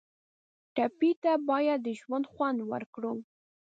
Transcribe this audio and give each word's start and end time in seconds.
ټپي 0.75 1.11
ته 1.23 1.31
باید 1.49 1.79
د 1.85 1.87
ژوند 1.99 2.25
خوند 2.31 2.59
ورکړو. 2.71 3.13